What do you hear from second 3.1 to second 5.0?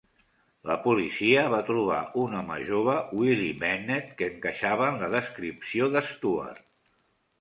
Willie Bennett, que encaixava en